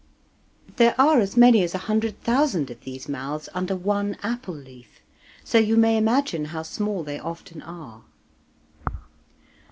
There 0.77 0.95
are 0.99 1.19
as 1.19 1.37
many 1.37 1.61
as 1.61 1.75
a 1.75 1.85
hundred 1.85 2.19
thousand 2.23 2.71
of 2.71 2.81
these 2.81 3.07
mouths 3.07 3.49
under 3.53 3.75
one 3.75 4.17
apple 4.23 4.55
leaf, 4.55 4.99
so 5.43 5.59
you 5.59 5.77
may 5.77 5.95
imagine 5.95 6.45
how 6.45 6.63
small 6.63 7.03
they 7.03 7.19
often 7.19 7.61
are. 7.61 8.01